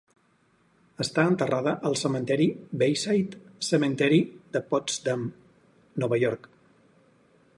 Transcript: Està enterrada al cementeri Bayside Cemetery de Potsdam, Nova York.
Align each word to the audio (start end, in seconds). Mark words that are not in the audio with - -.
Està 1.03 1.25
enterrada 1.31 1.73
al 1.89 1.97
cementeri 2.03 2.47
Bayside 2.83 3.41
Cemetery 3.69 4.19
de 4.57 4.65
Potsdam, 4.73 5.31
Nova 6.05 6.23
York. 6.27 6.49